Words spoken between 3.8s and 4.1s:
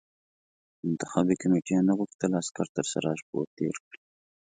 کړي.